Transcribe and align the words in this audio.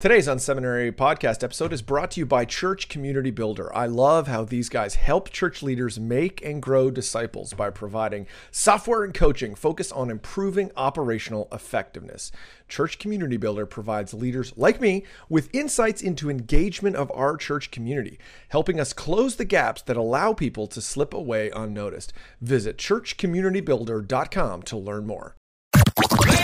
Today's 0.00 0.28
Unseminary 0.28 0.92
podcast 0.92 1.42
episode 1.42 1.72
is 1.72 1.82
brought 1.82 2.12
to 2.12 2.20
you 2.20 2.24
by 2.24 2.44
Church 2.44 2.88
Community 2.88 3.32
Builder. 3.32 3.76
I 3.76 3.86
love 3.86 4.28
how 4.28 4.44
these 4.44 4.68
guys 4.68 4.94
help 4.94 5.32
church 5.32 5.60
leaders 5.60 5.98
make 5.98 6.40
and 6.44 6.62
grow 6.62 6.88
disciples 6.88 7.52
by 7.52 7.70
providing 7.70 8.28
software 8.52 9.02
and 9.02 9.12
coaching 9.12 9.56
focused 9.56 9.92
on 9.92 10.08
improving 10.08 10.70
operational 10.76 11.48
effectiveness. 11.50 12.30
Church 12.68 13.00
Community 13.00 13.36
Builder 13.36 13.66
provides 13.66 14.14
leaders 14.14 14.52
like 14.56 14.80
me 14.80 15.02
with 15.28 15.52
insights 15.52 16.00
into 16.00 16.30
engagement 16.30 16.94
of 16.94 17.10
our 17.10 17.36
church 17.36 17.72
community, 17.72 18.20
helping 18.50 18.78
us 18.78 18.92
close 18.92 19.34
the 19.34 19.44
gaps 19.44 19.82
that 19.82 19.96
allow 19.96 20.32
people 20.32 20.68
to 20.68 20.80
slip 20.80 21.12
away 21.12 21.50
unnoticed. 21.50 22.12
Visit 22.40 22.78
churchcommunitybuilder.com 22.78 24.62
to 24.62 24.76
learn 24.76 25.08
more. 25.08 25.37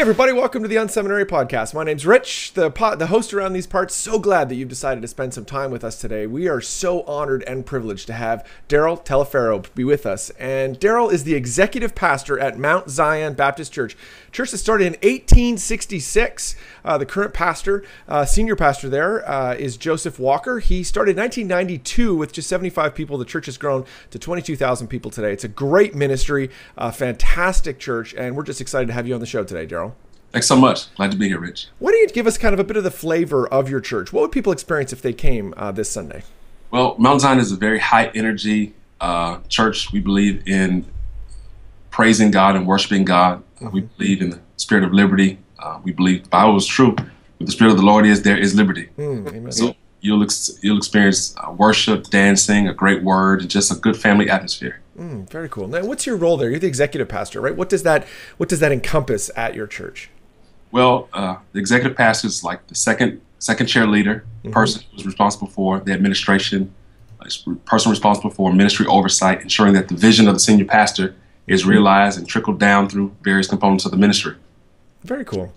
Hey 0.00 0.04
everybody, 0.04 0.32
welcome 0.32 0.62
to 0.62 0.68
the 0.68 0.76
Unseminary 0.76 1.26
Podcast. 1.26 1.74
My 1.74 1.84
name's 1.84 2.06
Rich, 2.06 2.54
the 2.54 2.70
the 2.96 3.08
host 3.08 3.34
around 3.34 3.52
these 3.52 3.66
parts. 3.66 3.94
So 3.94 4.18
glad 4.18 4.48
that 4.48 4.54
you've 4.54 4.70
decided 4.70 5.02
to 5.02 5.08
spend 5.08 5.34
some 5.34 5.44
time 5.44 5.70
with 5.70 5.84
us 5.84 6.00
today. 6.00 6.26
We 6.26 6.48
are 6.48 6.62
so 6.62 7.02
honored 7.02 7.42
and 7.42 7.66
privileged 7.66 8.06
to 8.06 8.14
have 8.14 8.48
Darryl 8.66 9.04
Taliaferro 9.04 9.66
be 9.74 9.84
with 9.84 10.06
us. 10.06 10.30
And 10.38 10.80
Darryl 10.80 11.12
is 11.12 11.24
the 11.24 11.34
executive 11.34 11.94
pastor 11.94 12.38
at 12.38 12.58
Mount 12.58 12.88
Zion 12.88 13.34
Baptist 13.34 13.74
Church, 13.74 13.94
church 14.32 14.52
that 14.52 14.56
started 14.56 14.86
in 14.86 14.92
1866. 14.94 16.56
Uh, 16.82 16.96
the 16.96 17.04
current 17.04 17.34
pastor, 17.34 17.84
uh, 18.08 18.24
senior 18.24 18.56
pastor 18.56 18.88
there, 18.88 19.28
uh, 19.28 19.52
is 19.52 19.76
Joseph 19.76 20.18
Walker. 20.18 20.60
He 20.60 20.82
started 20.82 21.10
in 21.10 21.18
1992 21.18 22.16
with 22.16 22.32
just 22.32 22.48
75 22.48 22.94
people. 22.94 23.18
The 23.18 23.26
church 23.26 23.44
has 23.44 23.58
grown 23.58 23.84
to 24.12 24.18
22,000 24.18 24.88
people 24.88 25.10
today. 25.10 25.34
It's 25.34 25.44
a 25.44 25.48
great 25.48 25.94
ministry, 25.94 26.48
a 26.78 26.90
fantastic 26.90 27.78
church, 27.78 28.14
and 28.14 28.34
we're 28.34 28.44
just 28.44 28.62
excited 28.62 28.86
to 28.86 28.94
have 28.94 29.06
you 29.06 29.12
on 29.12 29.20
the 29.20 29.26
show 29.26 29.44
today, 29.44 29.66
Darryl. 29.66 29.89
Thanks 30.32 30.46
so 30.46 30.56
much. 30.56 30.94
Glad 30.94 31.10
to 31.10 31.16
be 31.16 31.28
here, 31.28 31.40
Rich. 31.40 31.68
Why 31.78 31.90
don't 31.90 32.00
you 32.00 32.08
give 32.08 32.26
us 32.26 32.38
kind 32.38 32.54
of 32.54 32.60
a 32.60 32.64
bit 32.64 32.76
of 32.76 32.84
the 32.84 32.90
flavor 32.90 33.48
of 33.48 33.68
your 33.68 33.80
church? 33.80 34.12
What 34.12 34.20
would 34.22 34.32
people 34.32 34.52
experience 34.52 34.92
if 34.92 35.02
they 35.02 35.12
came 35.12 35.52
uh, 35.56 35.72
this 35.72 35.90
Sunday? 35.90 36.22
Well, 36.70 36.94
Mount 36.98 37.20
Zion 37.20 37.38
is 37.38 37.50
a 37.50 37.56
very 37.56 37.80
high 37.80 38.06
energy 38.14 38.74
uh, 39.00 39.38
church. 39.48 39.92
We 39.92 39.98
believe 39.98 40.46
in 40.46 40.86
praising 41.90 42.30
God 42.30 42.54
and 42.54 42.66
worshiping 42.66 43.04
God. 43.04 43.42
Mm-hmm. 43.56 43.70
We 43.70 43.80
believe 43.80 44.22
in 44.22 44.30
the 44.30 44.40
spirit 44.56 44.84
of 44.84 44.92
liberty. 44.92 45.38
Uh, 45.58 45.80
we 45.82 45.92
believe 45.92 46.22
the 46.22 46.28
Bible 46.28 46.56
is 46.56 46.66
true. 46.66 46.92
Where 46.92 47.46
the 47.46 47.50
spirit 47.50 47.72
of 47.72 47.76
the 47.78 47.84
Lord 47.84 48.06
is, 48.06 48.22
there 48.22 48.38
is 48.38 48.54
liberty. 48.54 48.88
Mm, 48.96 49.52
so 49.52 49.74
you'll 50.00 50.22
ex- 50.22 50.58
you'll 50.62 50.78
experience 50.78 51.34
uh, 51.38 51.50
worship, 51.50 52.04
dancing, 52.04 52.68
a 52.68 52.74
great 52.74 53.02
word, 53.02 53.40
and 53.40 53.50
just 53.50 53.72
a 53.72 53.74
good 53.74 53.96
family 53.96 54.30
atmosphere. 54.30 54.80
Mm, 54.98 55.28
very 55.28 55.48
cool. 55.48 55.66
Now, 55.66 55.84
what's 55.84 56.06
your 56.06 56.16
role 56.16 56.36
there? 56.36 56.50
You're 56.50 56.60
the 56.60 56.68
executive 56.68 57.08
pastor, 57.08 57.40
right? 57.40 57.56
What 57.56 57.68
does 57.68 57.82
that 57.82 58.06
what 58.36 58.48
does 58.48 58.60
that 58.60 58.70
encompass 58.70 59.30
at 59.36 59.54
your 59.54 59.66
church? 59.66 60.10
Well, 60.72 61.08
uh, 61.12 61.36
the 61.52 61.58
executive 61.58 61.96
pastor 61.96 62.28
is 62.28 62.44
like 62.44 62.66
the 62.68 62.74
second 62.74 63.20
second 63.38 63.66
chair 63.66 63.86
leader, 63.86 64.24
mm-hmm. 64.44 64.52
person 64.52 64.82
who's 64.92 65.06
responsible 65.06 65.48
for 65.48 65.80
the 65.80 65.92
administration, 65.92 66.72
uh, 67.20 67.28
person 67.64 67.90
responsible 67.90 68.30
for 68.30 68.52
ministry 68.52 68.86
oversight, 68.86 69.40
ensuring 69.42 69.74
that 69.74 69.88
the 69.88 69.94
vision 69.94 70.28
of 70.28 70.34
the 70.34 70.40
senior 70.40 70.66
pastor 70.66 71.14
is 71.46 71.64
realized 71.64 72.18
and 72.18 72.28
trickled 72.28 72.60
down 72.60 72.88
through 72.88 73.14
various 73.22 73.48
components 73.48 73.84
of 73.84 73.90
the 73.90 73.96
ministry. 73.96 74.36
Very 75.02 75.24
cool. 75.24 75.52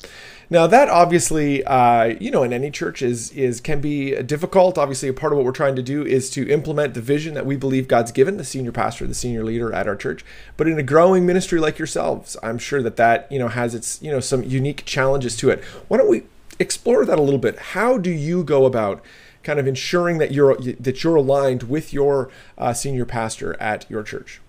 Now 0.54 0.68
that 0.68 0.88
obviously, 0.88 1.64
uh, 1.64 2.16
you 2.20 2.30
know, 2.30 2.44
in 2.44 2.54
any 2.54 2.70
church 2.70 3.02
is 3.02 3.32
is 3.32 3.59
can 3.59 3.82
be 3.82 4.22
difficult. 4.22 4.78
Obviously, 4.78 5.09
a 5.09 5.14
part 5.14 5.34
of 5.34 5.38
what 5.38 5.46
we're 5.46 5.52
trying 5.52 5.75
to 5.78 5.81
do 5.81 6.06
is 6.06 6.30
to 6.30 6.47
implement 6.47 6.94
the 6.94 7.02
vision 7.02 7.34
that 7.34 7.47
we 7.47 7.56
believe 7.56 7.88
God's 7.88 8.12
given 8.12 8.38
the 8.38 8.44
senior 8.44 8.72
pastor, 8.72 9.08
the 9.08 9.16
senior 9.16 9.44
leader 9.44 9.74
at 9.74 9.88
our 9.88 9.96
church. 9.96 10.24
But 10.56 10.68
in 10.68 10.78
a 10.78 10.84
growing 10.84 11.25
ministry 11.25 11.59
like 11.59 11.80
yourselves, 11.80 12.38
I'm 12.44 12.59
sure 12.59 12.84
that 12.84 12.97
that 12.97 13.31
you 13.31 13.40
know 13.40 13.47
has 13.47 13.74
its 13.74 14.00
you 14.00 14.12
know 14.12 14.19
some 14.19 14.44
unique 14.44 14.86
challenges 14.86 15.36
to 15.38 15.50
it. 15.50 15.63
Why 15.88 15.97
don't 15.97 16.08
we 16.08 16.22
explore 16.59 17.03
that 17.03 17.18
a 17.18 17.24
little 17.24 17.40
bit? 17.40 17.58
How 17.58 17.97
do 17.97 18.12
you 18.12 18.44
go 18.44 18.68
about 18.68 19.03
kind 19.42 19.59
of 19.59 19.66
ensuring 19.66 20.19
that 20.19 20.31
you're 20.34 20.56
that 20.56 21.03
you're 21.03 21.16
aligned 21.16 21.63
with 21.63 21.94
your 21.94 22.30
uh, 22.59 22.74
senior 22.74 23.06
pastor 23.06 23.59
at 23.59 23.90
your 23.90 24.03
church? 24.03 24.40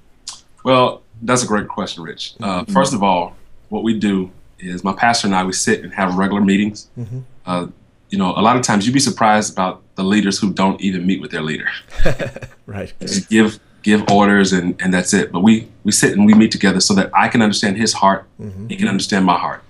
Well, 0.65 1.01
that's 1.23 1.43
a 1.43 1.47
great 1.47 1.69
question, 1.69 2.03
Rich. 2.03 2.35
Uh, 2.43 2.61
mm-hmm. 2.61 2.73
First 2.75 2.93
of 2.93 3.03
all, 3.03 3.37
what 3.71 3.83
we 3.83 3.99
do 3.99 4.33
is 4.59 4.85
my 4.85 4.93
pastor 4.93 5.27
and 5.27 5.35
I 5.35 5.45
we 5.45 5.53
sit 5.53 5.83
and 5.83 5.93
have 5.95 6.17
regular 6.17 6.41
meetings. 6.41 6.89
Mm-hmm. 6.99 7.21
Uh, 7.47 7.67
you 8.11 8.19
know, 8.19 8.31
a 8.31 8.43
lot 8.43 8.57
of 8.57 8.63
times 8.63 8.87
you'd 8.87 8.93
be 8.93 9.01
surprised 9.01 9.53
about 9.53 9.83
the 9.97 10.05
leaders 10.05 10.39
who 10.39 10.53
don't 10.53 10.81
even 10.81 11.07
meet 11.07 11.21
with 11.21 11.31
their 11.31 11.43
leader. 11.43 11.69
right. 12.67 12.93
Just 13.01 13.29
give 13.29 13.59
give 13.83 14.09
orders 14.11 14.53
and 14.53 14.81
and 14.81 14.93
that's 14.93 15.13
it. 15.13 15.33
But 15.33 15.41
we 15.41 15.69
we 15.85 15.93
sit 15.93 16.13
and 16.13 16.27
we 16.27 16.35
meet 16.35 16.53
together 16.53 16.81
so 16.81 16.95
that 16.95 17.11
I 17.15 17.29
can 17.29 17.43
understand 17.43 17.77
his 17.77 17.93
heart, 17.93 18.27
mm-hmm. 18.41 18.69
he 18.69 18.77
can 18.77 18.89
understand 18.89 19.25
my 19.25 19.39
heart, 19.39 19.63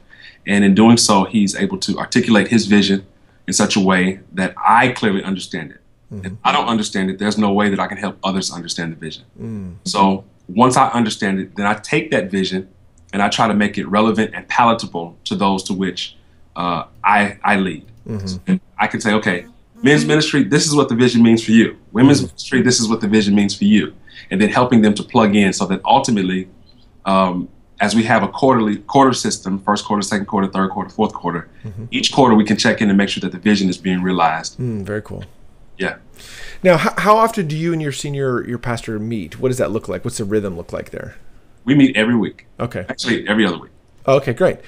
and 0.47 0.65
in 0.65 0.75
doing 0.75 0.97
so, 0.97 1.25
he's 1.25 1.55
able 1.55 1.79
to 1.79 1.99
articulate 1.99 2.49
his 2.49 2.67
vision 2.67 3.07
in 3.47 3.53
such 3.53 3.77
a 3.77 3.81
way 3.81 4.21
that 4.33 4.55
I 4.57 4.89
clearly 4.89 5.23
understand 5.23 5.73
it. 5.73 5.81
Mm-hmm. 6.13 6.27
If 6.27 6.33
I 6.45 6.53
don't 6.53 6.69
understand 6.69 7.11
it, 7.11 7.19
there's 7.19 7.39
no 7.39 7.53
way 7.53 7.69
that 7.69 7.81
I 7.81 7.87
can 7.87 7.99
help 7.99 8.19
others 8.23 8.51
understand 8.53 8.93
the 8.93 8.97
vision. 8.97 9.25
Mm. 9.41 9.77
So 9.85 10.25
once 10.49 10.77
I 10.77 10.89
understand 10.91 11.41
it, 11.41 11.57
then 11.57 11.67
I 11.67 11.75
take 11.75 12.11
that 12.11 12.31
vision 12.31 12.69
and 13.15 13.23
I 13.23 13.29
try 13.29 13.47
to 13.47 13.55
make 13.55 13.79
it 13.79 13.87
relevant 13.87 14.33
and 14.35 14.47
palatable 14.49 15.17
to 15.25 15.37
those 15.37 15.63
to 15.65 15.73
which 15.73 16.17
uh, 16.57 16.85
I 17.03 17.39
I 17.45 17.57
lead. 17.57 17.87
Mm-hmm. 18.07 18.57
I 18.77 18.87
can 18.89 19.01
say, 19.01 19.13
okay, 19.15 19.47
men's 19.83 20.05
ministry, 20.05 20.43
this 20.43 20.67
is 20.67 20.75
what 20.75 20.89
the 20.89 20.97
vision 20.97 21.23
means 21.23 21.43
for 21.43 21.53
you. 21.53 21.79
Women's 21.93 22.19
mm-hmm. 22.19 22.27
ministry, 22.27 22.61
this 22.61 22.81
is 22.81 22.89
what 22.89 23.01
the 23.01 23.09
vision 23.09 23.35
means 23.35 23.55
for 23.57 23.65
you, 23.65 23.95
and 24.31 24.41
then 24.41 24.49
helping 24.51 24.83
them 24.83 24.95
to 24.95 25.05
plug 25.05 25.37
in 25.37 25.53
so 25.53 25.65
that 25.67 25.81
ultimately, 25.85 26.49
um, 27.07 27.49
as 27.81 27.95
we 27.95 28.03
have 28.03 28.25
a 28.25 28.29
quarterly 28.29 28.79
quarter 28.79 29.13
system, 29.13 29.61
first 29.61 29.85
quarter, 29.85 30.03
second 30.03 30.27
quarter, 30.27 30.49
third 30.49 30.71
quarter, 30.71 30.91
fourth 30.91 31.15
quarter, 31.15 31.49
mm-hmm. 31.65 31.85
each 31.93 32.13
quarter 32.13 32.35
we 32.35 32.45
can 32.45 32.57
check 32.57 32.83
in 32.83 32.89
and 32.89 32.99
make 32.99 33.09
sure 33.09 33.21
that 33.21 33.31
the 33.31 33.39
vision 33.39 33.69
is 33.69 33.79
being 33.79 34.03
realized. 34.03 34.59
Mm, 34.59 34.83
very 34.83 35.03
cool. 35.03 35.25
Yeah. 35.79 35.99
Now, 36.65 36.79
how, 36.79 36.95
how 36.99 37.17
often 37.17 37.47
do 37.47 37.57
you 37.57 37.73
and 37.73 37.81
your 37.81 37.93
senior 37.93 38.45
your 38.45 38.59
pastor 38.59 38.99
meet? 38.99 39.39
What 39.39 39.51
does 39.51 39.59
that 39.59 39.71
look 39.71 39.89
like? 39.89 40.05
What's 40.05 40.19
the 40.19 40.25
rhythm 40.25 40.57
look 40.57 40.73
like 40.73 40.91
there? 40.91 41.17
We 41.65 41.75
meet 41.75 41.97
every 41.97 42.17
week. 42.17 42.47
Okay. 42.61 42.85
Actually, 42.89 43.27
every 43.29 43.47
other 43.47 43.59
week. 43.59 43.71
Okay, 44.07 44.35
great. 44.35 44.59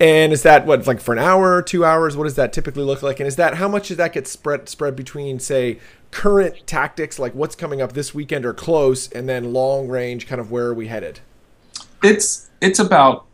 And 0.00 0.32
is 0.32 0.42
that 0.42 0.66
what 0.66 0.86
like 0.86 1.00
for 1.00 1.12
an 1.12 1.18
hour, 1.18 1.62
two 1.62 1.84
hours? 1.84 2.16
What 2.16 2.24
does 2.24 2.36
that 2.36 2.52
typically 2.52 2.82
look 2.82 3.02
like? 3.02 3.20
And 3.20 3.26
is 3.26 3.36
that 3.36 3.54
how 3.54 3.68
much 3.68 3.88
does 3.88 3.96
that 3.98 4.12
get 4.12 4.26
spread 4.26 4.68
spread 4.68 4.96
between 4.96 5.38
say 5.38 5.78
current 6.10 6.66
tactics, 6.66 7.18
like 7.18 7.34
what's 7.34 7.54
coming 7.54 7.82
up 7.82 7.92
this 7.92 8.14
weekend 8.14 8.46
or 8.46 8.54
close, 8.54 9.10
and 9.12 9.28
then 9.28 9.52
long 9.52 9.88
range, 9.88 10.26
kind 10.26 10.40
of 10.40 10.50
where 10.50 10.66
are 10.66 10.74
we 10.74 10.88
headed? 10.88 11.20
It's 12.02 12.48
it's 12.60 12.78
about 12.78 13.26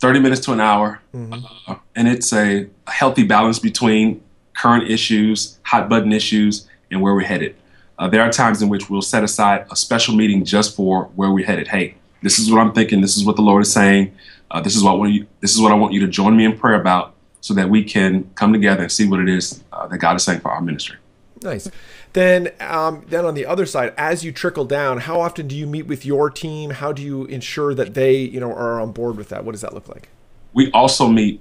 thirty 0.00 0.20
minutes 0.20 0.40
to 0.42 0.52
an 0.52 0.60
hour, 0.60 1.00
mm-hmm. 1.14 1.44
uh, 1.66 1.76
and 1.94 2.08
it's 2.08 2.32
a, 2.32 2.68
healthy 2.88 3.22
balance 3.22 3.58
between 3.58 4.20
current 4.54 4.90
issues, 4.90 5.58
hot 5.62 5.88
button 5.88 6.12
issues, 6.12 6.68
and 6.90 7.00
where 7.00 7.14
we're 7.14 7.20
headed. 7.20 7.54
Uh, 7.98 8.08
there 8.08 8.20
are 8.20 8.30
times 8.30 8.60
in 8.62 8.68
which 8.68 8.90
we'll 8.90 9.00
set 9.00 9.22
aside 9.22 9.64
a 9.70 9.76
special 9.76 10.14
meeting 10.14 10.44
just 10.44 10.74
for 10.74 11.04
where 11.14 11.30
we're 11.30 11.46
headed. 11.46 11.68
Hey, 11.68 11.94
this 12.22 12.38
is 12.38 12.50
what 12.50 12.60
I'm 12.60 12.72
thinking. 12.72 13.00
This 13.00 13.16
is 13.16 13.24
what 13.24 13.36
the 13.36 13.42
Lord 13.42 13.62
is 13.62 13.72
saying. 13.72 14.14
Uh, 14.50 14.60
this 14.60 14.76
is 14.76 14.82
what 14.82 15.04
you, 15.06 15.26
this 15.40 15.54
is 15.54 15.60
what 15.60 15.72
I 15.72 15.74
want 15.74 15.92
you 15.92 16.00
to 16.00 16.08
join 16.08 16.36
me 16.36 16.44
in 16.44 16.58
prayer 16.58 16.80
about, 16.80 17.14
so 17.40 17.54
that 17.54 17.68
we 17.68 17.84
can 17.84 18.30
come 18.34 18.52
together 18.52 18.82
and 18.82 18.92
see 18.92 19.08
what 19.08 19.20
it 19.20 19.28
is 19.28 19.62
uh, 19.72 19.86
that 19.86 19.98
God 19.98 20.16
is 20.16 20.24
saying 20.24 20.40
for 20.40 20.50
our 20.50 20.60
ministry. 20.60 20.96
Nice. 21.42 21.70
Then, 22.12 22.50
um, 22.60 23.04
then 23.08 23.24
on 23.24 23.34
the 23.34 23.46
other 23.46 23.64
side, 23.64 23.94
as 23.96 24.24
you 24.24 24.32
trickle 24.32 24.64
down, 24.64 24.98
how 24.98 25.20
often 25.20 25.46
do 25.46 25.56
you 25.56 25.66
meet 25.66 25.86
with 25.86 26.04
your 26.04 26.28
team? 26.28 26.70
How 26.70 26.92
do 26.92 27.02
you 27.02 27.24
ensure 27.26 27.72
that 27.74 27.94
they, 27.94 28.16
you 28.16 28.40
know, 28.40 28.52
are 28.52 28.80
on 28.80 28.92
board 28.92 29.16
with 29.16 29.28
that? 29.28 29.44
What 29.44 29.52
does 29.52 29.60
that 29.60 29.72
look 29.72 29.88
like? 29.88 30.08
We 30.52 30.70
also 30.72 31.06
meet 31.06 31.40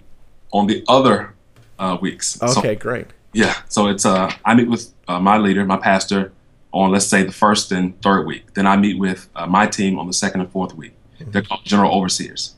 on 0.52 0.68
the 0.68 0.84
other 0.88 1.34
uh, 1.80 1.98
weeks. 2.00 2.42
Okay, 2.42 2.75
so, 2.75 2.75
great. 2.75 3.08
Yeah, 3.34 3.56
so 3.68 3.88
it's 3.88 4.06
uh, 4.06 4.32
I 4.46 4.54
meet 4.56 4.70
with 4.70 4.94
uh, 5.08 5.20
my 5.20 5.38
leader, 5.38 5.66
my 5.66 5.78
pastor, 5.78 6.32
on 6.71 6.92
let's 6.92 7.07
say 7.07 7.24
the 7.24 7.31
first 7.31 7.71
and 7.71 8.00
third 8.01 8.25
week. 8.25 8.54
Then 8.54 8.68
I 8.68 8.77
meet 8.77 9.00
with 9.00 9.30
uh, 9.36 9.48
my 9.48 9.66
team 9.68 9.98
on 9.98 10.07
the 10.07 10.13
second 10.13 10.42
and 10.42 10.51
fourth 10.51 10.75
week. 10.75 10.94
Mm-hmm. 11.19 11.31
They're 11.31 11.42
called 11.42 11.63
general 11.63 11.92
overseers, 11.94 12.56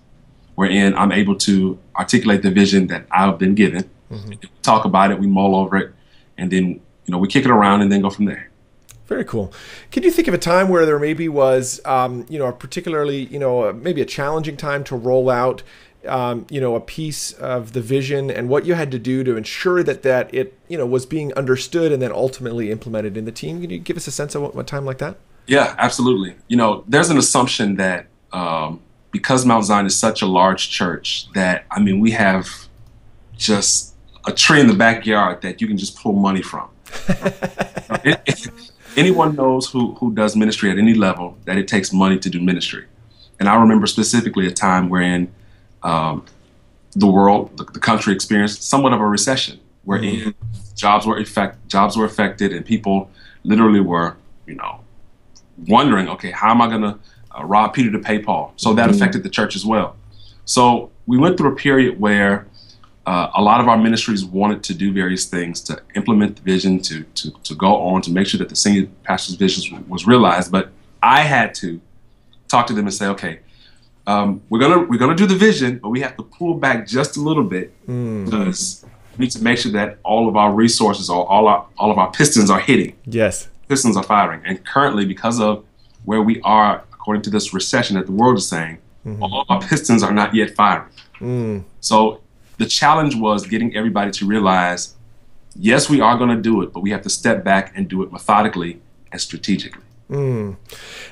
wherein 0.56 0.96
I'm 0.96 1.12
able 1.12 1.36
to 1.38 1.80
articulate 1.96 2.42
the 2.42 2.52
vision 2.52 2.88
that 2.88 3.06
I've 3.12 3.38
been 3.38 3.56
given. 3.56 3.90
Mm-hmm. 4.12 4.30
We 4.30 4.40
talk 4.62 4.86
about 4.86 5.12
it, 5.12 5.20
we 5.20 5.28
mull 5.28 5.56
over 5.56 5.78
it, 5.78 5.94
and 6.38 6.52
then 6.52 6.82
you 7.06 7.12
know 7.12 7.18
we 7.18 7.28
kick 7.28 7.46
it 7.46 7.52
around 7.52 7.82
and 7.82 7.92
then 7.92 8.02
go 8.02 8.10
from 8.10 8.26
there. 8.26 8.50
Very 9.12 9.26
cool. 9.26 9.52
Can 9.92 10.04
you 10.04 10.12
think 10.12 10.30
of 10.30 10.34
a 10.34 10.38
time 10.38 10.70
where 10.70 10.86
there 10.86 10.98
maybe 10.98 11.28
was, 11.28 11.82
um, 11.84 12.26
you 12.30 12.40
know, 12.40 12.46
a 12.46 12.54
particularly, 12.54 13.26
you 13.26 13.40
know, 13.40 13.74
maybe 13.74 14.00
a 14.00 14.06
challenging 14.06 14.56
time 14.56 14.86
to 14.86 14.96
roll 14.96 15.30
out 15.30 15.64
um, 16.08 16.46
you 16.50 16.60
know, 16.60 16.76
a 16.76 16.82
piece 16.82 17.34
of 17.34 17.74
the 17.74 17.82
vision 17.82 18.32
and 18.32 18.50
what 18.50 18.66
you 18.66 18.74
had 18.74 18.92
to 18.92 19.00
do 19.00 19.24
to 19.24 19.36
ensure 19.36 19.84
that 19.84 20.04
that 20.04 20.34
it, 20.34 20.58
you 20.68 20.78
know, 20.78 20.86
was 20.86 21.06
being 21.06 21.34
understood 21.34 21.92
and 21.92 22.02
then 22.02 22.12
ultimately 22.12 22.72
implemented 22.72 23.18
in 23.18 23.26
the 23.26 23.32
team. 23.32 23.62
Can 23.62 23.70
you 23.70 23.80
give 23.80 23.98
us 23.98 24.08
a 24.08 24.12
sense 24.12 24.36
of 24.36 24.42
what, 24.42 24.56
what 24.56 24.68
time 24.68 24.86
like 24.86 24.98
that? 25.00 25.18
Yeah, 25.48 25.76
absolutely. 25.78 26.36
You 26.48 26.58
know, 26.58 26.84
there's 26.88 27.10
an 27.10 27.18
assumption 27.18 27.76
that 27.76 28.08
um, 28.32 28.80
because 29.12 29.46
Mount 29.46 29.66
Zion 29.66 29.86
is 29.86 29.98
such 29.98 30.22
a 30.22 30.26
large 30.26 30.70
church 30.70 31.28
that 31.34 31.66
I 31.70 31.80
mean 31.80 32.00
we 32.00 32.12
have 32.12 32.48
just 33.38 33.96
a 34.26 34.32
tree 34.32 34.60
in 34.60 34.68
the 34.68 34.76
backyard 34.76 35.42
that 35.42 35.62
you 35.62 35.68
can 35.68 35.78
just 35.78 35.98
pull 35.98 36.14
money 36.14 36.42
from. 36.42 36.70
it, 38.04 38.22
it, 38.26 38.72
anyone 38.96 39.36
knows 39.36 39.70
who 39.70 39.94
who 39.96 40.14
does 40.14 40.36
ministry 40.36 40.72
at 40.72 40.78
any 40.78 40.94
level 40.94 41.38
that 41.46 41.58
it 41.58 41.68
takes 41.68 41.92
money 41.92 42.18
to 42.20 42.30
do 42.30 42.42
ministry. 42.42 42.86
And 43.40 43.50
I 43.50 43.60
remember 43.60 43.88
specifically 43.88 44.46
a 44.48 44.52
time 44.52 44.90
wherein 44.90 45.34
um, 45.84 46.26
the 46.96 47.08
world, 47.08 47.58
the, 47.58 47.64
the, 47.66 47.80
country 47.80 48.14
experienced 48.14 48.64
somewhat 48.64 48.94
of 48.94 49.00
a 49.00 49.08
recession, 49.08 49.60
wherein 49.84 50.04
mm-hmm. 50.04 50.76
jobs 50.76 51.06
were 51.06 51.18
effect 51.18 51.68
jobs 51.68 51.98
were 51.98 52.06
affected, 52.06 52.54
and 52.54 52.66
people 52.66 53.10
literally 53.44 53.80
were, 53.80 54.18
you 54.46 54.56
know, 54.56 54.82
wondering, 55.68 56.08
okay, 56.10 56.32
how 56.32 56.52
am 56.52 56.62
I 56.62 56.68
going 56.68 56.82
to 56.82 57.00
uh, 57.38 57.46
rob 57.46 57.74
Peter 57.74 57.92
to 57.92 58.00
pay 58.00 58.20
Paul? 58.20 58.54
So 58.58 58.74
that 58.74 58.88
mm-hmm. 58.88 58.96
affected 58.96 59.24
the 59.24 59.30
church 59.30 59.56
as 59.56 59.66
well. 59.66 59.96
So 60.46 60.92
we 61.08 61.18
went 61.18 61.38
through 61.38 61.54
a 61.54 61.56
period 61.56 62.00
where 62.00 62.48
uh, 63.06 63.32
a 63.36 63.42
lot 63.42 63.60
of 63.60 63.68
our 63.68 63.78
ministries 63.78 64.24
wanted 64.24 64.64
to 64.64 64.74
do 64.74 64.94
various 64.94 65.26
things 65.26 65.62
to 65.62 65.82
implement 65.96 66.36
the 66.36 66.42
vision, 66.44 66.80
to, 66.82 67.04
to, 67.04 67.32
to 67.44 67.56
go 67.56 67.76
on, 67.82 68.02
to 68.04 68.12
make 68.12 68.28
sure 68.28 68.38
that 68.38 68.50
the 68.50 68.56
senior 68.56 68.88
pastor's 69.04 69.36
vision 69.36 69.84
was 69.88 70.06
realized. 70.06 70.52
But 70.52 70.70
I 71.02 71.22
had 71.22 71.56
to 71.56 71.82
talk 72.48 72.68
to 72.68 72.74
them 72.74 72.86
and 72.86 72.94
say, 72.94 73.08
okay, 73.08 73.40
um, 74.08 74.42
we're 74.50 74.60
gonna 74.60 74.80
we're 74.80 75.00
gonna 75.00 75.16
do 75.16 75.26
the 75.26 75.36
vision, 75.36 75.80
but 75.80 75.90
we 75.90 76.02
have 76.02 76.18
to 76.18 76.24
pull 76.24 76.56
back 76.56 76.88
just 76.88 77.18
a 77.18 77.22
little 77.22 77.44
bit 77.44 77.74
mm. 77.88 78.26
because 78.26 78.86
we 79.18 79.26
need 79.26 79.32
to 79.32 79.44
make 79.44 79.58
sure 79.58 79.72
that 79.74 80.00
all 80.04 80.28
of 80.28 80.36
our 80.36 80.52
resources 80.52 81.10
or 81.10 81.28
all 81.30 81.48
our 81.48 81.66
all 81.78 81.92
of 81.92 81.98
our 81.98 82.12
pistons 82.12 82.50
are 82.50 82.60
hitting. 82.60 82.96
Yes, 83.06 83.50
pistons 83.68 83.96
are 83.96 84.04
firing. 84.04 84.42
And 84.46 84.66
currently, 84.66 85.06
because 85.06 85.40
of 85.40 85.64
where 86.06 86.22
we 86.22 86.42
are, 86.42 86.84
according 86.94 87.22
to 87.24 87.30
this 87.30 87.54
recession 87.54 87.96
that 87.96 88.06
the 88.06 88.12
world 88.12 88.38
is 88.38 88.48
saying, 88.48 88.80
mm-hmm. 89.06 89.22
all 89.24 89.46
our 89.50 89.62
pistons 89.62 90.04
are 90.04 90.14
not 90.14 90.34
yet 90.34 90.52
firing. 90.52 90.90
Mm. 91.20 91.64
So 91.80 92.22
the 92.58 92.66
challenge 92.66 93.16
was 93.16 93.46
getting 93.48 93.76
everybody 93.76 94.12
to 94.12 94.26
realize, 94.26 94.96
yes, 95.56 95.90
we 95.90 96.02
are 96.02 96.18
going 96.18 96.30
to 96.36 96.42
do 96.42 96.62
it, 96.64 96.74
but 96.74 96.82
we 96.82 96.92
have 96.92 97.02
to 97.04 97.10
step 97.10 97.44
back 97.44 97.74
and 97.76 97.88
do 97.88 98.04
it 98.04 98.12
methodically 98.12 98.82
and 99.12 99.22
strategically. 99.22 99.84
Mm. 100.10 100.58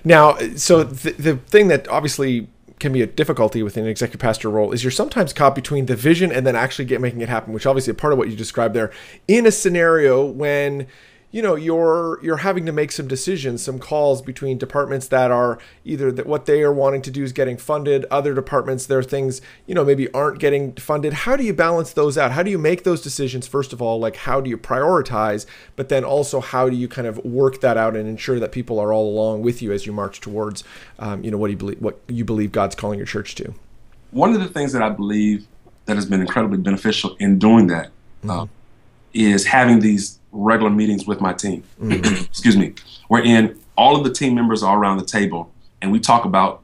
Now, 0.03 0.37
so 0.55 0.83
the, 0.83 1.11
the 1.11 1.37
thing 1.37 1.69
that 1.69 1.87
obviously 1.87 2.47
can 2.79 2.93
be 2.93 3.01
a 3.01 3.07
difficulty 3.07 3.61
within 3.61 3.83
an 3.83 3.89
executive 3.89 4.21
pastor 4.21 4.49
role 4.49 4.71
is 4.71 4.83
you're 4.83 4.91
sometimes 4.91 5.33
caught 5.33 5.55
between 5.55 5.85
the 5.85 5.95
vision 5.95 6.31
and 6.31 6.47
then 6.47 6.55
actually 6.55 6.85
get 6.85 7.01
making 7.01 7.21
it 7.21 7.29
happen, 7.29 7.53
which 7.53 7.65
obviously 7.65 7.91
a 7.91 7.95
part 7.95 8.13
of 8.13 8.19
what 8.19 8.29
you 8.29 8.35
described 8.35 8.73
there. 8.73 8.91
In 9.27 9.45
a 9.45 9.51
scenario 9.51 10.25
when 10.25 10.87
you 11.31 11.41
know 11.41 11.55
you're 11.55 12.19
you're 12.23 12.37
having 12.37 12.65
to 12.65 12.71
make 12.71 12.91
some 12.91 13.07
decisions 13.07 13.63
some 13.63 13.77
calls 13.77 14.21
between 14.21 14.57
departments 14.57 15.07
that 15.09 15.29
are 15.29 15.59
either 15.85 16.11
that 16.11 16.25
what 16.25 16.45
they 16.45 16.63
are 16.63 16.73
wanting 16.73 17.01
to 17.01 17.11
do 17.11 17.23
is 17.23 17.31
getting 17.31 17.57
funded 17.57 18.05
other 18.05 18.33
departments 18.33 18.87
there 18.87 18.99
are 18.99 19.03
things 19.03 19.41
you 19.65 19.75
know 19.75 19.83
maybe 19.83 20.11
aren't 20.13 20.39
getting 20.39 20.73
funded. 20.73 21.13
How 21.13 21.35
do 21.35 21.43
you 21.43 21.53
balance 21.53 21.93
those 21.93 22.17
out? 22.17 22.31
How 22.31 22.43
do 22.43 22.51
you 22.51 22.57
make 22.57 22.83
those 22.83 23.01
decisions 23.01 23.47
first 23.47 23.73
of 23.73 23.81
all? 23.81 23.99
Like 23.99 24.15
how 24.17 24.41
do 24.41 24.49
you 24.49 24.57
prioritize? 24.57 25.45
But 25.75 25.89
then 25.89 26.03
also 26.03 26.39
how 26.39 26.69
do 26.69 26.75
you 26.75 26.87
kind 26.87 27.07
of 27.07 27.17
work 27.25 27.61
that 27.61 27.77
out 27.77 27.95
and 27.95 28.07
ensure 28.07 28.39
that 28.39 28.51
people 28.51 28.79
are 28.79 28.93
all 28.93 29.07
along 29.07 29.41
with 29.41 29.61
you 29.61 29.71
as 29.71 29.85
you 29.85 29.93
march 29.93 30.19
towards 30.19 30.63
um, 30.99 31.23
you 31.23 31.31
know 31.31 31.37
what 31.37 31.51
you 31.51 31.57
believe 31.57 31.81
what 31.81 31.99
you 32.07 32.25
believe 32.25 32.51
god's 32.51 32.75
calling 32.75 32.97
your 32.97 33.05
church 33.05 33.35
to? 33.35 33.53
One 34.11 34.33
of 34.33 34.41
the 34.41 34.47
things 34.47 34.73
that 34.73 34.81
i 34.81 34.89
believe 34.89 35.45
that 35.85 35.95
has 35.95 36.05
been 36.05 36.21
incredibly 36.21 36.57
beneficial 36.57 37.15
in 37.19 37.39
doing 37.39 37.67
that 37.67 37.87
mm-hmm. 38.23 38.29
uh, 38.31 38.45
is 39.13 39.45
having 39.45 39.79
these 39.79 40.18
regular 40.31 40.69
meetings 40.69 41.05
with 41.05 41.21
my 41.21 41.33
team. 41.33 41.63
Mm-hmm. 41.81 42.23
Excuse 42.29 42.57
me, 42.57 42.73
wherein 43.07 43.59
all 43.77 43.95
of 43.95 44.03
the 44.03 44.11
team 44.11 44.35
members 44.35 44.63
are 44.63 44.77
around 44.77 44.97
the 44.97 45.05
table 45.05 45.51
and 45.81 45.91
we 45.91 45.99
talk 45.99 46.25
about 46.25 46.63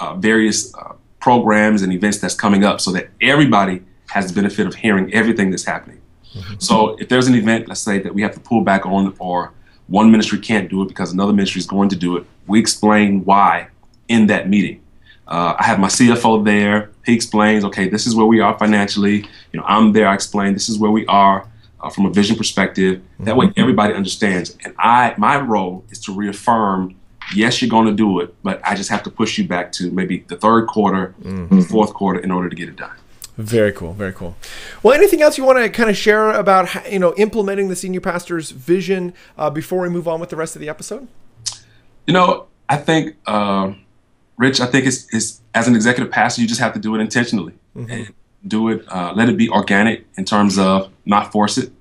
uh, 0.00 0.14
various 0.14 0.74
uh, 0.74 0.94
programs 1.20 1.82
and 1.82 1.92
events 1.92 2.18
that's 2.18 2.34
coming 2.34 2.64
up 2.64 2.80
so 2.80 2.90
that 2.92 3.10
everybody 3.20 3.82
has 4.08 4.28
the 4.28 4.34
benefit 4.34 4.66
of 4.66 4.74
hearing 4.74 5.12
everything 5.12 5.50
that's 5.50 5.64
happening. 5.64 6.00
Mm-hmm. 6.34 6.54
So 6.58 6.96
if 6.98 7.08
there's 7.08 7.26
an 7.26 7.34
event, 7.34 7.68
let's 7.68 7.80
say 7.80 7.98
that 7.98 8.14
we 8.14 8.22
have 8.22 8.32
to 8.34 8.40
pull 8.40 8.62
back 8.62 8.86
on 8.86 9.14
or 9.18 9.52
one 9.88 10.10
ministry 10.10 10.38
can't 10.38 10.68
do 10.68 10.82
it 10.82 10.88
because 10.88 11.12
another 11.12 11.32
ministry 11.32 11.58
is 11.58 11.66
going 11.66 11.88
to 11.90 11.96
do 11.96 12.16
it, 12.16 12.24
we 12.46 12.60
explain 12.60 13.24
why 13.24 13.68
in 14.08 14.26
that 14.28 14.48
meeting. 14.48 14.80
Uh, 15.26 15.54
I 15.58 15.64
have 15.64 15.78
my 15.78 15.88
CFO 15.88 16.42
there. 16.44 16.90
He 17.04 17.14
explains, 17.14 17.64
okay, 17.64 17.88
this 17.88 18.06
is 18.06 18.14
where 18.14 18.26
we 18.26 18.40
are 18.40 18.58
financially. 18.58 19.26
You 19.52 19.60
know, 19.60 19.64
I'm 19.66 19.92
there. 19.92 20.08
I 20.08 20.14
explain 20.14 20.54
this 20.54 20.70
is 20.70 20.78
where 20.78 20.90
we 20.90 21.04
are 21.06 21.46
uh, 21.80 21.90
from 21.90 22.06
a 22.06 22.10
vision 22.10 22.36
perspective. 22.36 23.02
That 23.20 23.36
way, 23.36 23.46
mm-hmm. 23.46 23.60
everybody 23.60 23.94
understands. 23.94 24.56
And 24.64 24.74
I, 24.78 25.14
my 25.18 25.40
role 25.40 25.84
is 25.90 26.00
to 26.00 26.12
reaffirm. 26.12 26.96
Yes, 27.34 27.60
you're 27.60 27.70
going 27.70 27.86
to 27.86 27.92
do 27.92 28.20
it, 28.20 28.34
but 28.42 28.60
I 28.64 28.74
just 28.74 28.88
have 28.88 29.02
to 29.02 29.10
push 29.10 29.36
you 29.36 29.46
back 29.46 29.70
to 29.72 29.90
maybe 29.90 30.24
the 30.28 30.36
third 30.36 30.66
quarter, 30.66 31.14
mm-hmm. 31.22 31.60
fourth 31.62 31.92
quarter, 31.92 32.20
in 32.20 32.30
order 32.30 32.48
to 32.48 32.56
get 32.56 32.68
it 32.68 32.76
done. 32.76 32.96
Very 33.36 33.70
cool, 33.70 33.92
very 33.92 34.12
cool. 34.12 34.34
Well, 34.82 34.94
anything 34.94 35.22
else 35.22 35.38
you 35.38 35.44
want 35.44 35.58
to 35.58 35.68
kind 35.68 35.88
of 35.88 35.96
share 35.96 36.30
about 36.30 36.68
how, 36.70 36.84
you 36.86 36.98
know 36.98 37.14
implementing 37.16 37.68
the 37.68 37.76
senior 37.76 38.00
pastor's 38.00 38.50
vision 38.50 39.14
uh, 39.36 39.48
before 39.48 39.82
we 39.82 39.88
move 39.88 40.08
on 40.08 40.18
with 40.18 40.30
the 40.30 40.36
rest 40.36 40.56
of 40.56 40.60
the 40.60 40.68
episode? 40.68 41.06
You 42.06 42.14
know, 42.14 42.46
I 42.68 42.78
think, 42.78 43.16
uh, 43.26 43.74
Rich, 44.38 44.60
I 44.60 44.66
think 44.66 44.86
it's, 44.86 45.06
it's 45.14 45.40
as 45.54 45.68
an 45.68 45.76
executive 45.76 46.12
pastor, 46.12 46.42
you 46.42 46.48
just 46.48 46.60
have 46.60 46.72
to 46.72 46.80
do 46.80 46.94
it 46.96 47.00
intentionally. 47.00 47.52
Mm-hmm. 47.76 47.90
And 47.90 48.14
do 48.46 48.68
it, 48.68 48.84
uh, 48.88 49.12
let 49.14 49.28
it 49.28 49.36
be 49.36 49.48
organic 49.48 50.06
in 50.16 50.24
terms 50.24 50.58
of 50.58 50.90
not 51.04 51.32
force 51.32 51.58
it. 51.58 51.72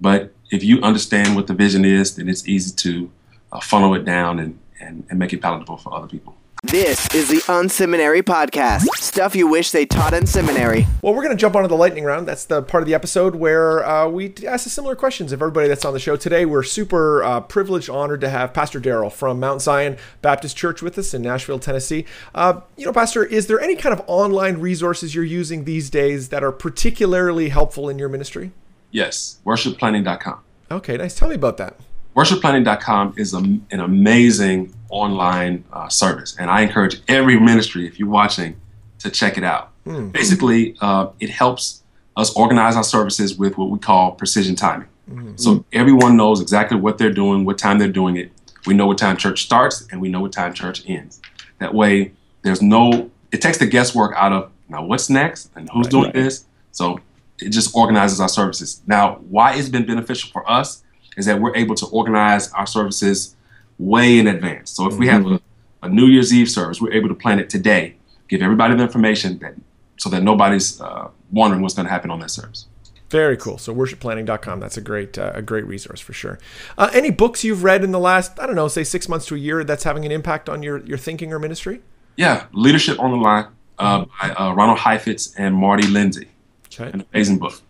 But 0.00 0.32
if 0.50 0.62
you 0.62 0.80
understand 0.82 1.36
what 1.36 1.46
the 1.46 1.54
vision 1.54 1.84
is, 1.84 2.16
then 2.16 2.28
it's 2.28 2.46
easy 2.48 2.74
to 2.76 3.10
uh, 3.52 3.60
funnel 3.60 3.94
it 3.94 4.04
down 4.04 4.38
and, 4.38 4.58
and, 4.80 5.04
and 5.10 5.18
make 5.18 5.32
it 5.32 5.42
palatable 5.42 5.76
for 5.76 5.92
other 5.94 6.06
people. 6.06 6.37
This 6.64 7.14
is 7.14 7.28
the 7.28 7.36
Unseminary 7.52 8.20
Podcast. 8.20 8.82
Stuff 8.96 9.36
you 9.36 9.46
wish 9.46 9.70
they 9.70 9.86
taught 9.86 10.12
in 10.12 10.26
seminary. 10.26 10.86
Well, 11.02 11.14
we're 11.14 11.22
going 11.22 11.36
to 11.36 11.40
jump 11.40 11.54
onto 11.54 11.68
the 11.68 11.76
lightning 11.76 12.02
round. 12.02 12.26
That's 12.26 12.44
the 12.44 12.62
part 12.62 12.82
of 12.82 12.88
the 12.88 12.94
episode 12.94 13.36
where 13.36 13.86
uh, 13.86 14.08
we 14.08 14.34
ask 14.46 14.64
the 14.64 14.70
similar 14.70 14.96
questions 14.96 15.30
of 15.30 15.40
everybody 15.40 15.68
that's 15.68 15.84
on 15.84 15.92
the 15.92 16.00
show 16.00 16.16
today. 16.16 16.44
We're 16.44 16.64
super 16.64 17.22
uh, 17.22 17.40
privileged, 17.40 17.88
honored 17.88 18.20
to 18.22 18.28
have 18.28 18.52
Pastor 18.52 18.80
Darryl 18.80 19.10
from 19.10 19.38
Mount 19.38 19.62
Zion 19.62 19.98
Baptist 20.20 20.56
Church 20.56 20.82
with 20.82 20.98
us 20.98 21.14
in 21.14 21.22
Nashville, 21.22 21.60
Tennessee. 21.60 22.04
Uh, 22.34 22.60
you 22.76 22.84
know, 22.84 22.92
Pastor, 22.92 23.24
is 23.24 23.46
there 23.46 23.60
any 23.60 23.76
kind 23.76 23.92
of 23.98 24.04
online 24.08 24.58
resources 24.58 25.14
you're 25.14 25.24
using 25.24 25.64
these 25.64 25.88
days 25.88 26.28
that 26.30 26.42
are 26.42 26.52
particularly 26.52 27.50
helpful 27.50 27.88
in 27.88 28.00
your 28.00 28.08
ministry? 28.08 28.50
Yes, 28.90 29.38
worshipplanning.com. 29.46 30.40
Okay, 30.72 30.96
nice. 30.96 31.14
Tell 31.14 31.28
me 31.28 31.36
about 31.36 31.56
that. 31.58 31.76
Worshipplanning.com 32.16 33.14
is 33.16 33.32
a, 33.32 33.38
an 33.38 33.80
amazing 33.80 34.74
online 34.90 35.64
uh, 35.72 35.88
service, 35.88 36.36
and 36.38 36.50
I 36.50 36.62
encourage 36.62 37.00
every 37.08 37.38
ministry, 37.38 37.86
if 37.86 37.98
you're 37.98 38.08
watching, 38.08 38.60
to 39.00 39.10
check 39.10 39.38
it 39.38 39.44
out. 39.44 39.70
Mm. 39.86 40.12
Basically, 40.12 40.76
uh, 40.80 41.08
it 41.20 41.30
helps 41.30 41.82
us 42.16 42.34
organize 42.34 42.76
our 42.76 42.84
services 42.84 43.36
with 43.36 43.56
what 43.56 43.70
we 43.70 43.78
call 43.78 44.12
precision 44.12 44.56
timing. 44.56 44.88
Mm. 45.10 45.38
So 45.38 45.64
everyone 45.72 46.16
knows 46.16 46.40
exactly 46.40 46.78
what 46.78 46.98
they're 46.98 47.12
doing, 47.12 47.44
what 47.44 47.58
time 47.58 47.78
they're 47.78 47.88
doing 47.88 48.16
it. 48.16 48.32
We 48.66 48.74
know 48.74 48.86
what 48.86 48.98
time 48.98 49.16
church 49.16 49.42
starts, 49.44 49.86
and 49.90 50.00
we 50.00 50.08
know 50.08 50.20
what 50.20 50.32
time 50.32 50.52
church 50.52 50.82
ends. 50.86 51.20
That 51.58 51.74
way, 51.74 52.12
there's 52.42 52.60
no. 52.60 53.10
It 53.32 53.40
takes 53.40 53.58
the 53.58 53.66
guesswork 53.66 54.14
out 54.16 54.32
of 54.32 54.50
now 54.68 54.84
what's 54.84 55.08
next 55.08 55.50
and 55.54 55.68
who's 55.70 55.86
right, 55.86 55.90
doing 55.90 56.04
right. 56.04 56.14
this. 56.14 56.44
So 56.72 57.00
it 57.40 57.50
just 57.50 57.74
organizes 57.74 58.20
our 58.20 58.28
services. 58.28 58.82
Now, 58.86 59.16
why 59.28 59.54
it's 59.54 59.68
been 59.68 59.86
beneficial 59.86 60.30
for 60.30 60.48
us 60.50 60.82
is 61.16 61.26
that 61.26 61.40
we're 61.40 61.54
able 61.56 61.74
to 61.76 61.86
organize 61.86 62.52
our 62.52 62.66
services 62.66 63.36
way 63.78 64.18
in 64.18 64.26
advance. 64.26 64.70
So 64.70 64.86
if 64.88 64.96
we 64.96 65.06
have 65.08 65.22
a, 65.22 65.28
mm-hmm. 65.28 65.86
a 65.86 65.88
New 65.88 66.06
Year's 66.06 66.32
Eve 66.32 66.50
service, 66.50 66.80
we're 66.80 66.92
able 66.92 67.08
to 67.08 67.14
plan 67.14 67.38
it 67.38 67.48
today, 67.48 67.96
give 68.28 68.42
everybody 68.42 68.74
the 68.74 68.82
information 68.82 69.38
that 69.38 69.54
so 69.96 70.08
that 70.10 70.22
nobody's 70.22 70.80
uh, 70.80 71.08
wondering 71.32 71.60
what's 71.62 71.74
going 71.74 71.86
to 71.86 71.90
happen 71.92 72.10
on 72.10 72.20
that 72.20 72.30
service. 72.30 72.66
Very 73.10 73.36
cool. 73.36 73.58
So 73.58 73.74
worshipplanning.com. 73.74 74.60
That's 74.60 74.76
a 74.76 74.80
great 74.80 75.16
uh, 75.18 75.32
a 75.34 75.42
great 75.42 75.66
resource 75.66 75.98
for 76.00 76.12
sure. 76.12 76.38
Uh, 76.76 76.90
any 76.92 77.10
books 77.10 77.42
you've 77.42 77.64
read 77.64 77.82
in 77.82 77.90
the 77.90 77.98
last 77.98 78.38
I 78.38 78.46
don't 78.46 78.54
know, 78.54 78.68
say 78.68 78.84
six 78.84 79.08
months 79.08 79.26
to 79.26 79.34
a 79.34 79.38
year 79.38 79.64
that's 79.64 79.84
having 79.84 80.04
an 80.04 80.12
impact 80.12 80.48
on 80.48 80.62
your 80.62 80.84
your 80.84 80.98
thinking 80.98 81.32
or 81.32 81.38
ministry? 81.38 81.80
Yeah, 82.16 82.46
Leadership 82.52 82.98
on 83.00 83.10
the 83.12 83.16
Line 83.16 83.46
uh, 83.78 84.04
by 84.20 84.30
uh, 84.30 84.52
Ronald 84.52 84.78
Heifetz 84.78 85.34
and 85.36 85.54
Marty 85.54 85.84
Linsky. 85.84 86.28
Okay. 86.66 86.90
An 86.92 87.04
amazing 87.12 87.38
book. 87.38 87.62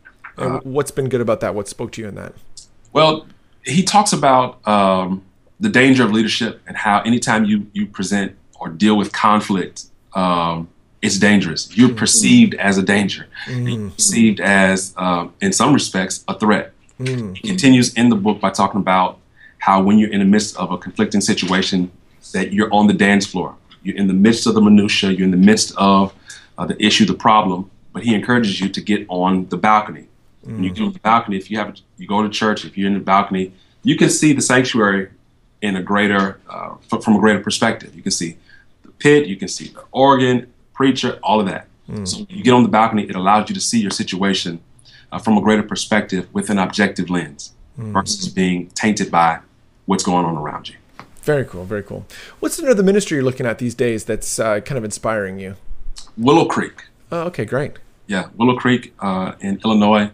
What's 0.64 0.90
been 0.90 1.08
good 1.08 1.20
about 1.20 1.40
that? 1.40 1.54
What 1.54 1.68
spoke 1.68 1.92
to 1.92 2.02
you 2.02 2.08
in 2.08 2.14
that? 2.14 2.32
Well, 2.92 3.26
he 3.64 3.82
talks 3.82 4.12
about 4.12 4.66
um, 4.66 5.24
the 5.60 5.68
danger 5.68 6.04
of 6.04 6.12
leadership 6.12 6.60
and 6.66 6.76
how 6.76 7.00
anytime 7.02 7.44
you 7.44 7.66
you 7.72 7.86
present 7.86 8.36
or 8.60 8.68
deal 8.68 8.96
with 8.96 9.12
conflict, 9.12 9.86
um, 10.14 10.68
it's 11.02 11.18
dangerous. 11.18 11.76
You're 11.76 11.88
mm-hmm. 11.88 11.98
perceived 11.98 12.54
as 12.54 12.78
a 12.78 12.82
danger. 12.82 13.28
You're 13.48 13.90
perceived 13.90 14.40
as, 14.40 14.94
um, 14.96 15.32
in 15.40 15.52
some 15.52 15.72
respects, 15.72 16.24
a 16.26 16.36
threat. 16.36 16.72
Mm-hmm. 16.98 17.34
He 17.34 17.48
continues 17.48 17.94
in 17.94 18.08
the 18.08 18.16
book 18.16 18.40
by 18.40 18.50
talking 18.50 18.80
about 18.80 19.20
how 19.58 19.80
when 19.80 19.98
you're 19.98 20.10
in 20.10 20.18
the 20.18 20.24
midst 20.24 20.56
of 20.56 20.72
a 20.72 20.78
conflicting 20.78 21.20
situation, 21.20 21.92
that 22.32 22.52
you're 22.52 22.72
on 22.74 22.88
the 22.88 22.92
dance 22.92 23.26
floor. 23.26 23.54
You're 23.84 23.96
in 23.96 24.08
the 24.08 24.14
midst 24.14 24.46
of 24.48 24.54
the 24.54 24.60
minutia. 24.60 25.10
You're 25.10 25.24
in 25.24 25.30
the 25.30 25.36
midst 25.36 25.72
of 25.76 26.12
uh, 26.58 26.66
the 26.66 26.82
issue, 26.84 27.06
the 27.06 27.14
problem. 27.14 27.70
But 27.92 28.02
he 28.02 28.14
encourages 28.14 28.60
you 28.60 28.68
to 28.68 28.80
get 28.80 29.06
on 29.08 29.48
the 29.48 29.56
balcony 29.56 30.08
when 30.48 30.64
you 30.64 30.70
go 30.70 30.86
to 30.86 30.90
the 30.90 30.98
balcony, 31.00 31.36
if 31.36 31.50
you 31.50 31.58
have 31.58 31.76
you 31.96 32.06
go 32.06 32.22
to 32.22 32.28
church, 32.28 32.64
if 32.64 32.76
you're 32.78 32.86
in 32.86 32.94
the 32.94 33.00
balcony, 33.00 33.52
you 33.82 33.96
can 33.96 34.08
see 34.08 34.32
the 34.32 34.40
sanctuary 34.40 35.10
in 35.62 35.76
a 35.76 35.82
greater 35.82 36.40
uh, 36.48 36.74
from 37.02 37.16
a 37.16 37.20
greater 37.20 37.40
perspective. 37.40 37.94
You 37.94 38.02
can 38.02 38.12
see 38.12 38.36
the 38.82 38.90
pit, 38.92 39.26
you 39.26 39.36
can 39.36 39.48
see 39.48 39.68
the 39.68 39.84
organ, 39.92 40.52
preacher, 40.74 41.18
all 41.22 41.40
of 41.40 41.46
that. 41.46 41.66
So 42.04 42.26
you 42.28 42.44
get 42.44 42.52
on 42.52 42.64
the 42.64 42.68
balcony, 42.68 43.04
it 43.04 43.16
allows 43.16 43.48
you 43.48 43.54
to 43.54 43.62
see 43.62 43.80
your 43.80 43.90
situation 43.90 44.60
uh, 45.10 45.18
from 45.18 45.38
a 45.38 45.40
greater 45.40 45.62
perspective 45.62 46.28
with 46.34 46.50
an 46.50 46.58
objective 46.58 47.08
lens 47.08 47.52
versus 47.78 48.28
being 48.28 48.66
tainted 48.74 49.10
by 49.10 49.38
what's 49.86 50.02
going 50.02 50.26
on 50.26 50.36
around 50.36 50.68
you. 50.68 50.74
Very 51.22 51.46
cool. 51.46 51.64
Very 51.64 51.82
cool. 51.82 52.04
What's 52.40 52.58
another 52.58 52.82
ministry 52.82 53.16
you're 53.16 53.24
looking 53.24 53.46
at 53.46 53.58
these 53.58 53.74
days 53.74 54.04
that's 54.04 54.38
uh, 54.38 54.60
kind 54.60 54.76
of 54.76 54.84
inspiring 54.84 55.38
you? 55.38 55.56
Willow 56.18 56.44
Creek. 56.44 56.84
Oh, 57.10 57.22
okay, 57.22 57.46
great. 57.46 57.72
Yeah, 58.06 58.28
Willow 58.36 58.56
Creek 58.56 58.92
uh, 59.00 59.32
in 59.40 59.58
Illinois, 59.64 60.10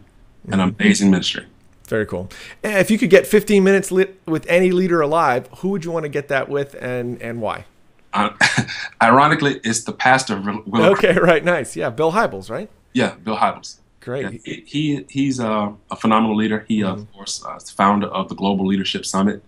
an 0.48 0.60
amazing 0.60 1.10
ministry. 1.10 1.46
Very 1.88 2.06
cool. 2.06 2.30
And 2.62 2.78
if 2.78 2.90
you 2.90 2.98
could 2.98 3.10
get 3.10 3.26
15 3.26 3.62
minutes 3.62 3.92
lit 3.92 4.18
with 4.26 4.46
any 4.48 4.70
leader 4.70 5.00
alive, 5.00 5.48
who 5.58 5.68
would 5.70 5.84
you 5.84 5.90
want 5.90 6.04
to 6.04 6.08
get 6.08 6.28
that 6.28 6.48
with, 6.48 6.74
and 6.74 7.20
and 7.20 7.42
why? 7.42 7.66
Uh, 8.12 8.30
ironically, 9.02 9.60
it's 9.64 9.84
the 9.84 9.92
pastor 9.92 10.40
Creek. 10.40 10.66
Okay, 10.72 11.12
right, 11.20 11.44
nice. 11.44 11.76
Yeah, 11.76 11.90
Bill 11.90 12.12
Hybels, 12.12 12.48
right? 12.48 12.70
Yeah, 12.92 13.14
Bill 13.22 13.36
Hybels. 13.36 13.76
Great. 14.00 14.22
Yeah, 14.22 14.38
he, 14.44 14.64
he 14.66 15.04
he's 15.08 15.40
uh, 15.40 15.72
a 15.90 15.96
phenomenal 15.96 16.36
leader. 16.36 16.64
He, 16.68 16.82
uh, 16.84 16.92
of 16.92 17.12
course, 17.12 17.44
uh, 17.44 17.56
is 17.56 17.64
the 17.64 17.72
founder 17.72 18.06
of 18.06 18.28
the 18.28 18.34
Global 18.34 18.66
Leadership 18.66 19.04
Summit. 19.04 19.42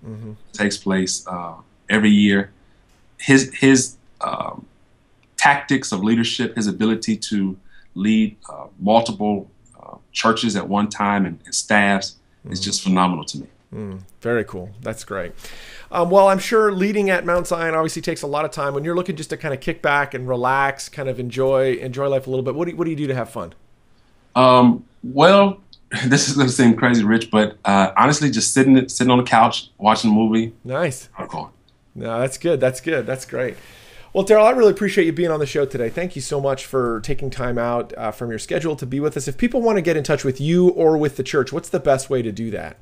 takes 0.52 0.76
place 0.76 1.26
uh, 1.26 1.54
every 1.88 2.10
year. 2.10 2.50
His 3.18 3.52
his 3.54 3.96
um, 4.20 4.66
tactics 5.36 5.92
of 5.92 6.02
leadership, 6.02 6.56
his 6.56 6.66
ability 6.66 7.16
to 7.16 7.56
lead 7.94 8.36
uh, 8.50 8.66
multiple 8.78 9.50
uh, 9.80 9.96
churches 10.12 10.54
at 10.54 10.68
one 10.68 10.88
time 10.88 11.24
and, 11.24 11.38
and 11.46 11.54
staffs 11.54 12.16
is 12.50 12.60
just 12.60 12.82
phenomenal 12.82 13.24
to 13.24 13.38
me. 13.38 13.46
Very 14.20 14.44
cool. 14.44 14.70
That's 14.80 15.04
great. 15.04 15.32
Um, 15.90 16.08
well, 16.08 16.28
I'm 16.28 16.38
sure 16.38 16.72
leading 16.72 17.10
at 17.10 17.26
Mount 17.26 17.46
Zion 17.46 17.74
obviously 17.74 18.00
takes 18.00 18.22
a 18.22 18.26
lot 18.26 18.44
of 18.44 18.50
time. 18.50 18.72
When 18.74 18.84
you're 18.84 18.96
looking 18.96 19.16
just 19.16 19.30
to 19.30 19.36
kind 19.36 19.52
of 19.52 19.60
kick 19.60 19.82
back 19.82 20.14
and 20.14 20.26
relax, 20.26 20.88
kind 20.88 21.08
of 21.08 21.20
enjoy 21.20 21.74
enjoy 21.74 22.08
life 22.08 22.26
a 22.26 22.30
little 22.30 22.44
bit, 22.44 22.54
what 22.54 22.64
do 22.64 22.70
you, 22.70 22.76
what 22.76 22.84
do 22.84 22.90
you 22.90 22.96
do 22.96 23.06
to 23.06 23.14
have 23.14 23.28
fun? 23.28 23.54
Um, 24.34 24.84
well, 25.02 25.60
this 26.06 26.28
is 26.28 26.36
going 26.36 26.48
to 26.48 26.52
seem 26.52 26.74
crazy, 26.74 27.04
Rich, 27.04 27.30
but 27.30 27.58
uh, 27.64 27.92
honestly, 27.96 28.30
just 28.30 28.54
sitting 28.54 28.88
sitting 28.88 29.10
on 29.10 29.18
the 29.18 29.24
couch 29.24 29.70
watching 29.78 30.10
a 30.10 30.14
movie. 30.14 30.54
Nice. 30.64 31.08
I'm. 31.18 31.50
No, 31.94 32.20
that's 32.20 32.38
good. 32.38 32.60
That's 32.60 32.80
good. 32.80 33.06
That's 33.06 33.24
great. 33.24 33.56
Well, 34.16 34.24
Darryl, 34.24 34.44
I 34.44 34.52
really 34.52 34.70
appreciate 34.70 35.04
you 35.04 35.12
being 35.12 35.30
on 35.30 35.40
the 35.40 35.46
show 35.46 35.66
today. 35.66 35.90
Thank 35.90 36.16
you 36.16 36.22
so 36.22 36.40
much 36.40 36.64
for 36.64 37.02
taking 37.02 37.28
time 37.28 37.58
out 37.58 37.92
uh, 37.98 38.10
from 38.12 38.30
your 38.30 38.38
schedule 38.38 38.74
to 38.76 38.86
be 38.86 38.98
with 38.98 39.14
us. 39.14 39.28
If 39.28 39.36
people 39.36 39.60
want 39.60 39.76
to 39.76 39.82
get 39.82 39.94
in 39.94 40.04
touch 40.04 40.24
with 40.24 40.40
you 40.40 40.70
or 40.70 40.96
with 40.96 41.18
the 41.18 41.22
church, 41.22 41.52
what's 41.52 41.68
the 41.68 41.80
best 41.80 42.08
way 42.08 42.22
to 42.22 42.32
do 42.32 42.50
that? 42.52 42.78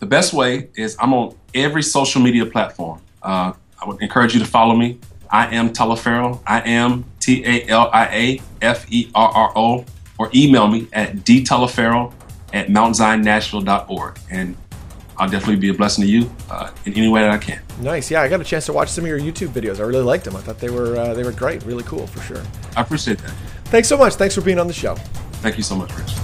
The 0.00 0.06
best 0.06 0.32
way 0.32 0.70
is 0.74 0.96
I'm 0.98 1.14
on 1.14 1.36
every 1.54 1.84
social 1.84 2.20
media 2.20 2.44
platform. 2.44 3.00
Uh, 3.22 3.52
I 3.80 3.86
would 3.86 4.02
encourage 4.02 4.34
you 4.34 4.40
to 4.40 4.46
follow 4.46 4.74
me. 4.74 4.98
I 5.30 5.54
am 5.54 5.72
Taliaferro. 5.72 6.40
I 6.44 6.60
am 6.62 7.04
T 7.20 7.44
A 7.46 7.68
L 7.68 7.88
I 7.92 8.06
A 8.06 8.42
F 8.60 8.92
E 8.92 9.12
R 9.14 9.28
R 9.28 9.52
O. 9.54 9.84
Or 10.18 10.28
email 10.34 10.66
me 10.66 10.88
at 10.92 11.18
dtaliaferro 11.18 12.12
at 12.52 12.66
mountzionNashville.org. 12.66 14.18
And 14.28 14.56
I'll 15.16 15.28
definitely 15.28 15.56
be 15.56 15.70
a 15.70 15.74
blessing 15.74 16.04
to 16.04 16.10
you 16.10 16.30
uh, 16.50 16.70
in 16.86 16.94
any 16.94 17.08
way 17.08 17.22
that 17.22 17.30
I 17.30 17.38
can. 17.38 17.60
Nice. 17.80 18.10
Yeah, 18.10 18.22
I 18.22 18.28
got 18.28 18.40
a 18.40 18.44
chance 18.44 18.66
to 18.66 18.72
watch 18.72 18.88
some 18.88 19.04
of 19.04 19.08
your 19.08 19.20
YouTube 19.20 19.48
videos. 19.48 19.78
I 19.78 19.82
really 19.82 20.04
liked 20.04 20.24
them. 20.24 20.36
I 20.36 20.40
thought 20.40 20.58
they 20.58 20.70
were 20.70 20.96
uh, 20.96 21.14
they 21.14 21.22
were 21.24 21.32
great. 21.32 21.62
Really 21.64 21.84
cool 21.84 22.06
for 22.06 22.20
sure. 22.20 22.42
I 22.76 22.82
appreciate 22.82 23.18
that. 23.18 23.32
Thanks 23.66 23.88
so 23.88 23.96
much. 23.96 24.14
Thanks 24.14 24.34
for 24.34 24.40
being 24.40 24.58
on 24.58 24.66
the 24.66 24.72
show. 24.72 24.94
Thank 25.42 25.56
you 25.56 25.62
so 25.62 25.76
much, 25.76 25.96
Rich. 25.96 26.23